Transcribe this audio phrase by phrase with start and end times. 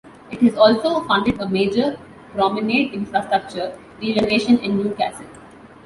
[0.31, 1.99] It has also funded a major
[2.33, 5.27] promenade infrastructure regeneration in Newcastle.